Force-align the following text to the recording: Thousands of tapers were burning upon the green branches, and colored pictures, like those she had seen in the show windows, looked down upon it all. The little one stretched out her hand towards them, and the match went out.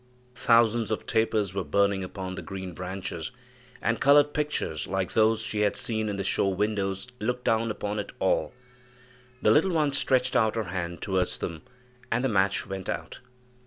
Thousands 0.33 0.89
of 0.89 1.05
tapers 1.05 1.53
were 1.53 1.63
burning 1.63 2.03
upon 2.03 2.33
the 2.33 2.41
green 2.41 2.73
branches, 2.73 3.29
and 3.83 4.01
colored 4.01 4.33
pictures, 4.33 4.87
like 4.87 5.13
those 5.13 5.41
she 5.41 5.59
had 5.61 5.75
seen 5.75 6.09
in 6.09 6.15
the 6.15 6.23
show 6.23 6.47
windows, 6.47 7.05
looked 7.19 7.43
down 7.43 7.69
upon 7.69 7.99
it 7.99 8.11
all. 8.17 8.51
The 9.43 9.51
little 9.51 9.73
one 9.73 9.93
stretched 9.93 10.35
out 10.35 10.55
her 10.55 10.63
hand 10.73 11.03
towards 11.03 11.37
them, 11.37 11.61
and 12.11 12.25
the 12.25 12.29
match 12.29 12.65
went 12.65 12.89
out. 12.89 13.19